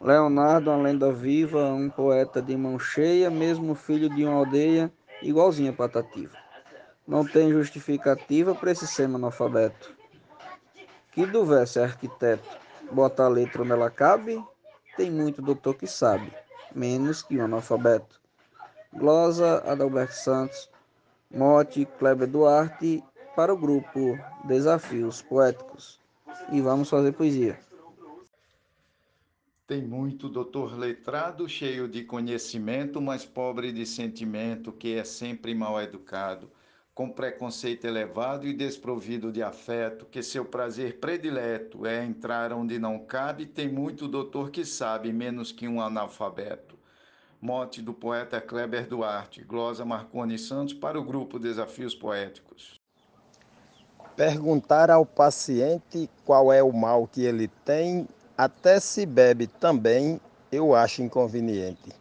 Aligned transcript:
Leonardo, 0.00 0.70
uma 0.70 0.82
lenda 0.82 1.12
viva, 1.12 1.66
um 1.74 1.90
poeta 1.90 2.40
de 2.40 2.56
mão 2.56 2.78
cheia, 2.78 3.28
mesmo 3.28 3.74
filho 3.74 4.08
de 4.08 4.24
uma 4.24 4.34
aldeia 4.34 4.90
igualzinha 5.20 5.72
a 5.72 5.74
Patativa. 5.74 6.34
Não 7.06 7.22
tem 7.22 7.50
justificativa 7.50 8.54
para 8.54 8.70
esse 8.70 8.86
ser 8.86 9.04
analfabeto. 9.04 9.94
Que 11.12 11.26
do 11.26 11.44
é 11.54 11.82
arquiteto, 11.82 12.48
bota 12.90 13.24
a 13.24 13.28
letra 13.28 13.62
onde 13.62 13.72
ela 13.72 13.90
cabe, 13.90 14.42
tem 14.96 15.10
muito 15.10 15.42
doutor 15.42 15.74
que 15.74 15.86
sabe, 15.86 16.32
menos 16.74 17.22
que 17.22 17.36
um 17.36 17.44
analfabeto. 17.44 18.18
Glosa, 18.94 19.62
Adalberto 19.66 20.14
Santos, 20.14 20.70
Mote, 21.30 21.86
Kleber 21.98 22.26
Duarte, 22.26 23.04
para 23.36 23.52
o 23.52 23.56
grupo 23.56 24.18
Desafios 24.44 25.20
Poéticos. 25.20 26.00
E 26.50 26.60
vamos 26.62 26.88
fazer 26.88 27.12
poesia. 27.12 27.58
Tem 29.70 29.80
muito 29.80 30.28
doutor 30.28 30.76
letrado, 30.76 31.48
cheio 31.48 31.86
de 31.86 32.02
conhecimento, 32.02 33.00
mas 33.00 33.24
pobre 33.24 33.70
de 33.70 33.86
sentimento, 33.86 34.72
que 34.72 34.96
é 34.96 35.04
sempre 35.04 35.54
mal 35.54 35.80
educado, 35.80 36.50
com 36.92 37.08
preconceito 37.08 37.84
elevado 37.84 38.48
e 38.48 38.52
desprovido 38.52 39.30
de 39.30 39.44
afeto, 39.44 40.06
que 40.06 40.24
seu 40.24 40.44
prazer 40.44 40.98
predileto 40.98 41.86
é 41.86 42.04
entrar 42.04 42.52
onde 42.52 42.80
não 42.80 42.98
cabe. 42.98 43.46
Tem 43.46 43.72
muito 43.72 44.08
doutor 44.08 44.50
que 44.50 44.64
sabe, 44.64 45.12
menos 45.12 45.52
que 45.52 45.68
um 45.68 45.80
analfabeto. 45.80 46.76
Mote 47.40 47.80
do 47.80 47.94
poeta 47.94 48.40
Kleber 48.40 48.88
Duarte, 48.88 49.44
glosa 49.44 49.84
Marconi 49.84 50.36
Santos 50.36 50.74
para 50.74 50.98
o 50.98 51.04
grupo 51.04 51.38
Desafios 51.38 51.94
Poéticos. 51.94 52.80
Perguntar 54.16 54.90
ao 54.90 55.06
paciente 55.06 56.10
qual 56.24 56.52
é 56.52 56.60
o 56.60 56.72
mal 56.72 57.06
que 57.06 57.22
ele 57.22 57.46
tem 57.64 58.08
até 58.44 58.80
se 58.80 59.04
bebe 59.04 59.46
também, 59.46 60.18
eu 60.50 60.74
acho 60.74 61.02
inconveniente. 61.02 61.92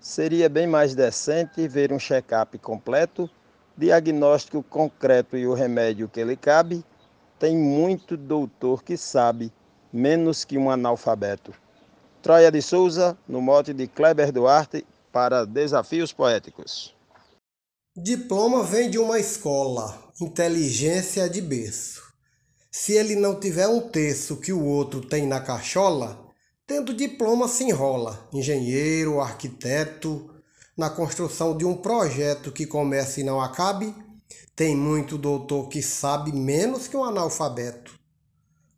Seria 0.00 0.48
bem 0.48 0.66
mais 0.66 0.96
decente 0.96 1.68
ver 1.68 1.92
um 1.92 1.98
check-up 1.98 2.58
completo, 2.58 3.30
diagnóstico 3.76 4.64
concreto 4.64 5.36
e 5.36 5.46
o 5.46 5.54
remédio 5.54 6.08
que 6.08 6.24
lhe 6.24 6.36
cabe. 6.36 6.84
Tem 7.38 7.56
muito 7.56 8.16
doutor 8.16 8.82
que 8.82 8.96
sabe, 8.96 9.52
menos 9.92 10.44
que 10.44 10.58
um 10.58 10.72
analfabeto. 10.72 11.54
Troia 12.20 12.50
de 12.50 12.60
Souza, 12.60 13.16
no 13.28 13.40
mote 13.40 13.72
de 13.72 13.86
Kleber 13.86 14.32
Duarte, 14.32 14.84
para 15.12 15.46
Desafios 15.46 16.12
Poéticos. 16.12 16.96
Diploma 17.96 18.64
vem 18.64 18.90
de 18.90 18.98
uma 18.98 19.20
escola, 19.20 19.96
inteligência 20.20 21.30
de 21.30 21.40
berço. 21.40 22.05
Se 22.78 22.92
ele 22.92 23.16
não 23.16 23.40
tiver 23.40 23.66
um 23.66 23.80
terço 23.80 24.36
que 24.36 24.52
o 24.52 24.62
outro 24.62 25.00
tem 25.00 25.26
na 25.26 25.40
cachola, 25.40 26.28
tendo 26.66 26.92
diploma 26.92 27.48
se 27.48 27.64
enrola, 27.64 28.28
engenheiro, 28.34 29.18
arquiteto, 29.18 30.30
na 30.76 30.90
construção 30.90 31.56
de 31.56 31.64
um 31.64 31.74
projeto 31.74 32.52
que 32.52 32.66
comece 32.66 33.22
e 33.22 33.24
não 33.24 33.40
acabe, 33.40 33.94
tem 34.54 34.76
muito 34.76 35.16
doutor 35.16 35.70
que 35.70 35.80
sabe 35.80 36.32
menos 36.32 36.86
que 36.86 36.94
um 36.94 37.02
analfabeto. 37.02 37.98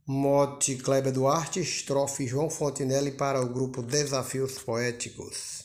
Mote 0.06 0.77
Kleber 0.77 1.12
Duarte, 1.12 1.58
estrofe 1.58 2.24
João 2.24 2.48
Fontinelli 2.48 3.10
para 3.10 3.42
o 3.42 3.48
grupo 3.48 3.83
Desafios 3.83 4.60
Poéticos. 4.60 5.64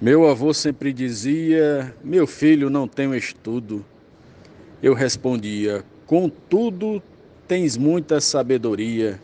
Meu 0.00 0.24
avô 0.24 0.54
sempre 0.54 0.92
dizia: 0.92 1.96
Meu 2.04 2.28
filho 2.28 2.70
não 2.70 2.86
tem 2.86 3.12
estudo. 3.16 3.84
Eu 4.80 4.94
respondia: 4.94 5.84
Contudo, 6.08 7.02
tens 7.46 7.76
muita 7.76 8.18
sabedoria, 8.18 9.20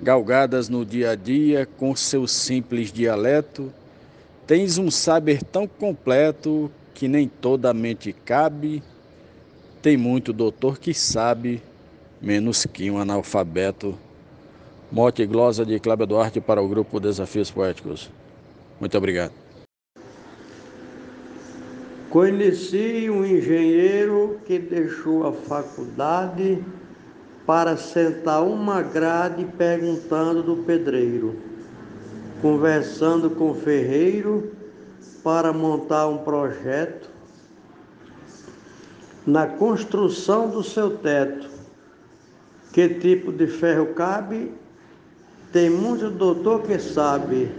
galgadas 0.00 0.68
no 0.68 0.86
dia 0.86 1.10
a 1.10 1.14
dia 1.16 1.66
com 1.76 1.96
seu 1.96 2.24
simples 2.28 2.92
dialeto. 2.92 3.72
Tens 4.46 4.78
um 4.78 4.92
saber 4.92 5.42
tão 5.42 5.66
completo 5.66 6.70
que 6.94 7.08
nem 7.08 7.26
toda 7.26 7.70
a 7.70 7.74
mente 7.74 8.12
cabe. 8.12 8.80
Tem 9.82 9.96
muito 9.96 10.32
doutor 10.32 10.78
que 10.78 10.94
sabe, 10.94 11.60
menos 12.22 12.64
que 12.64 12.88
um 12.88 12.98
analfabeto. 12.98 13.98
Mote 14.92 15.22
e 15.22 15.26
glosa 15.26 15.66
de 15.66 15.80
Cláudio 15.80 16.06
Duarte 16.06 16.40
para 16.40 16.62
o 16.62 16.68
grupo 16.68 17.00
Desafios 17.00 17.50
Poéticos. 17.50 18.08
Muito 18.80 18.96
obrigado. 18.96 19.47
Conheci 22.10 23.10
um 23.10 23.22
engenheiro 23.22 24.40
que 24.46 24.58
deixou 24.58 25.26
a 25.26 25.32
faculdade 25.32 26.64
para 27.44 27.76
sentar 27.76 28.42
uma 28.42 28.80
grade 28.80 29.44
perguntando 29.58 30.42
do 30.42 30.56
pedreiro, 30.64 31.36
conversando 32.40 33.28
com 33.28 33.50
o 33.50 33.54
ferreiro 33.54 34.52
para 35.22 35.52
montar 35.52 36.08
um 36.08 36.18
projeto 36.18 37.10
na 39.26 39.46
construção 39.46 40.48
do 40.48 40.62
seu 40.62 40.96
teto. 40.96 41.50
Que 42.72 42.88
tipo 42.88 43.30
de 43.30 43.46
ferro 43.46 43.88
cabe? 43.88 44.54
Tem 45.52 45.68
muito 45.68 46.08
doutor 46.08 46.62
que 46.62 46.78
sabe, 46.78 47.50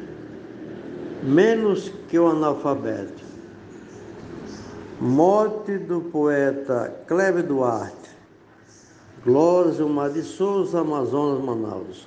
menos 1.21 1.91
que 2.07 2.17
o 2.17 2.27
analfabeto. 2.27 3.28
Morte 5.01 5.77
do 5.77 6.01
poeta 6.01 6.93
Cleber 7.07 7.41
Duarte. 7.41 8.09
Glória 9.23 9.85
Mar 9.85 10.09
de 10.09 10.21
Souza, 10.21 10.81
Amazonas, 10.81 11.41
Manaus. 11.41 12.05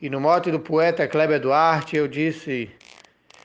E 0.00 0.08
no 0.08 0.18
mote 0.18 0.50
do 0.50 0.58
poeta 0.58 1.06
Cleber 1.06 1.38
Duarte 1.38 1.94
eu 1.94 2.08
disse: 2.08 2.70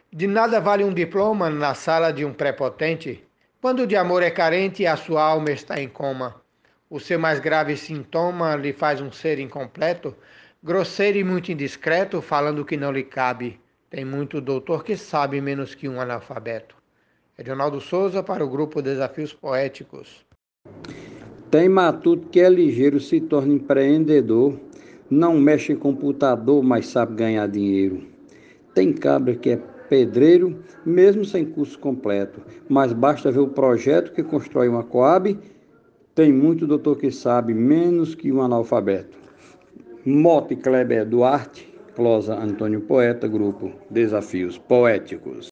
De 0.09 0.25
nada 0.25 0.61
vale 0.61 0.85
um 0.85 0.93
diploma 0.93 1.49
na 1.49 1.73
sala 1.73 2.13
de 2.13 2.23
um 2.23 2.31
prepotente, 2.31 3.21
quando 3.61 3.85
de 3.85 3.97
amor 3.97 4.23
é 4.23 4.31
carente 4.31 4.83
e 4.83 4.87
a 4.87 4.95
sua 4.95 5.21
alma 5.21 5.51
está 5.51 5.77
em 5.77 5.89
coma. 5.89 6.41
O 6.89 6.97
seu 6.97 7.19
mais 7.19 7.41
grave 7.41 7.75
sintoma 7.75 8.55
lhe 8.55 8.71
faz 8.71 9.01
um 9.01 9.11
ser 9.11 9.37
incompleto, 9.37 10.15
grosseiro 10.63 11.17
e 11.17 11.25
muito 11.25 11.51
indiscreto, 11.51 12.21
falando 12.21 12.63
que 12.63 12.77
não 12.77 12.93
lhe 12.93 13.03
cabe. 13.03 13.59
Tem 13.89 14.05
muito 14.05 14.39
doutor 14.39 14.81
que 14.81 14.95
sabe 14.95 15.41
menos 15.41 15.75
que 15.75 15.89
um 15.89 15.99
analfabeto. 15.99 16.84
Edionaldo 17.37 17.81
Souza 17.81 18.23
para 18.23 18.45
o 18.45 18.49
grupo 18.49 18.81
Desafios 18.81 19.33
Poéticos. 19.33 20.25
Tem 21.51 21.67
matuto 21.67 22.29
que 22.29 22.39
é 22.39 22.49
ligeiro, 22.49 22.97
se 22.97 23.19
torna 23.19 23.53
empreendedor, 23.53 24.57
não 25.09 25.37
mexe 25.37 25.73
em 25.73 25.75
computador, 25.75 26.63
mas 26.63 26.87
sabe 26.87 27.15
ganhar 27.15 27.45
dinheiro. 27.49 28.03
Tem 28.73 28.93
cabra 28.93 29.35
que 29.35 29.49
é 29.49 29.57
pedreiro, 29.89 30.63
mesmo 30.85 31.25
sem 31.25 31.43
curso 31.43 31.77
completo, 31.77 32.41
mas 32.69 32.93
basta 32.93 33.29
ver 33.33 33.39
o 33.39 33.49
projeto 33.49 34.13
que 34.13 34.23
constrói 34.23 34.69
uma 34.69 34.83
Coab. 34.83 35.37
Tem 36.15 36.31
muito 36.31 36.65
doutor 36.65 36.97
que 36.97 37.11
sabe, 37.11 37.53
menos 37.53 38.15
que 38.15 38.31
um 38.31 38.41
analfabeto. 38.41 39.17
Mote 40.05 40.55
Kleber 40.55 41.05
Duarte, 41.05 41.67
Closa 41.95 42.33
Antônio 42.33 42.79
Poeta, 42.79 43.27
grupo 43.27 43.73
Desafios 43.89 44.57
Poéticos. 44.57 45.43